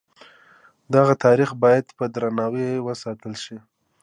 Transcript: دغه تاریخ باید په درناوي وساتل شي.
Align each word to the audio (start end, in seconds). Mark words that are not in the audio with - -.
دغه 0.95 1.13
تاریخ 1.25 1.49
باید 1.63 1.85
په 1.97 2.05
درناوي 2.13 2.69
وساتل 2.87 3.33
شي. 3.43 3.57